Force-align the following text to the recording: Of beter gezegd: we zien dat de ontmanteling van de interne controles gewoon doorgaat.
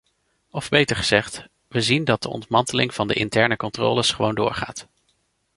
Of 0.49 0.69
beter 0.69 0.95
gezegd: 0.95 1.45
we 1.67 1.81
zien 1.81 2.03
dat 2.03 2.21
de 2.21 2.29
ontmanteling 2.29 2.93
van 2.93 3.07
de 3.07 3.13
interne 3.13 3.55
controles 3.55 4.11
gewoon 4.11 4.35
doorgaat. 4.35 4.87